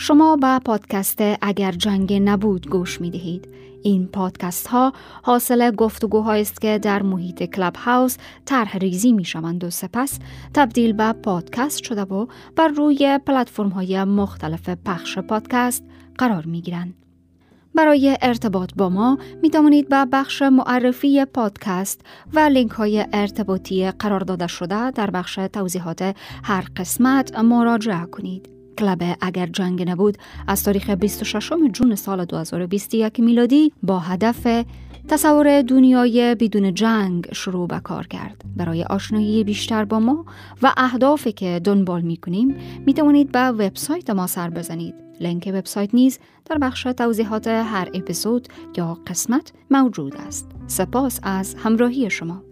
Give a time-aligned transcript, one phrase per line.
[0.00, 3.48] شما به پادکست اگر جنگ نبود گوش می دهید.
[3.82, 4.92] این پادکست ها
[5.22, 10.18] حاصل گفتگوهایی است که در محیط Clubhouse طرح ریزی می شوند و سپس
[10.54, 12.26] تبدیل به پادکست شده و
[12.56, 15.84] بر روی پلتفرم های مختلف پخش پادکست
[16.18, 16.94] قرار می گیرند.
[17.74, 22.00] برای ارتباط با ما می توانید به بخش معرفی پادکست
[22.32, 28.57] و لینک های ارتباطی قرار داده شده در بخش توضیحات هر قسمت مراجعه کنید.
[28.78, 34.64] کلب اگر جنگ نبود از تاریخ 26 جون سال 2021 میلادی با هدف
[35.08, 38.44] تصور دنیای بدون جنگ شروع به کار کرد.
[38.56, 40.24] برای آشنایی بیشتر با ما
[40.62, 44.94] و اهدافی که دنبال می کنیم می توانید به وبسایت ما سر بزنید.
[45.20, 50.50] لینک وبسایت نیز در بخش توضیحات هر اپیزود یا قسمت موجود است.
[50.66, 52.42] سپاس از همراهی شما.